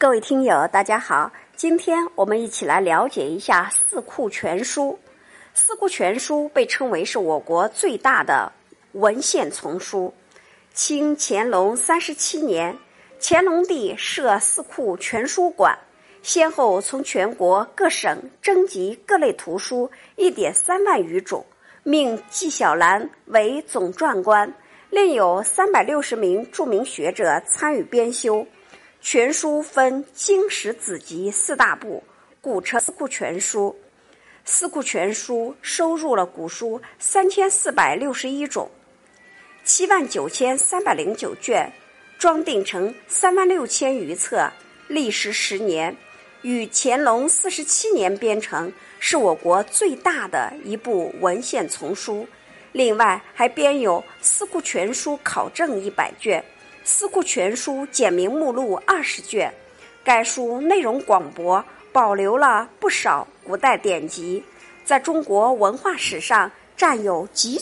[0.00, 4.90] 各位听友，大家好，今天我们一起来了解一下《四库全书》。
[5.54, 8.52] 《四库全书》被称为是我国最大的
[8.92, 10.14] 文献丛书。
[10.72, 12.78] 清乾隆三十七年，
[13.20, 15.76] 乾隆帝设四库全书馆，
[16.22, 21.44] 先后从全国各省征集各类图书一点三万余种，
[21.82, 24.54] 命纪晓岚为总撰官，
[24.90, 28.46] 另有三百六十名著名学者参与编修。
[29.00, 32.02] 全书分经史子集四大部，
[32.40, 33.68] 故称《四库全书》。
[34.44, 38.68] 《四库全书》收入了古书三千四百六十一种，
[39.64, 41.72] 七万九千三百零九卷，
[42.18, 44.50] 装订成三万六千余册，
[44.88, 45.96] 历时十年，
[46.42, 52.26] 于乾隆四十七年编成，是我国最大的一部文献丛书。
[52.72, 56.42] 另外，还编有《四库全书考证》一百卷。
[56.90, 59.52] 《四库全书简明目录》二十卷，
[60.02, 64.42] 该书内容广博，保留了不少古代典籍，
[64.86, 67.58] 在中国文化史上占有极。